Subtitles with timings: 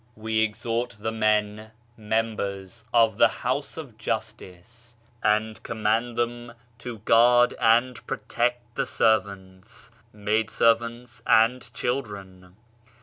[0.27, 7.53] "We exhort the men [members] of the House of Justice, and command them to guard
[7.59, 12.55] and protect the servants, maid servants and children.